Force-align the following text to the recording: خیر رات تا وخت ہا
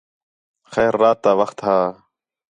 خیر 0.71 0.93
رات 1.01 1.17
تا 1.23 1.31
وخت 1.39 1.57
ہا 1.65 1.77